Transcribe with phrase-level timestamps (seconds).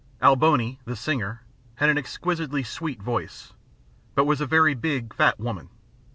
[0.19, 1.43] Alboni, the singer,
[1.75, 3.53] had an exquisitely sweet voice,
[4.15, 5.69] but was a very big fat woman.